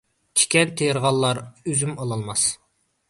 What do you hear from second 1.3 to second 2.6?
ئۈزۈم ئالالماس.